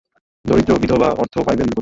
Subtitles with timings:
[0.45, 1.79] দরিদ্র বিধবা অর্থ পাইবেন কোথায়।